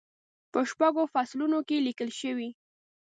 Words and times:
په 0.51 0.59
شپږو 0.69 1.03
فصلونو 1.13 1.59
کې 1.67 1.83
لیکل 1.87 2.09
شوې. 2.21 2.49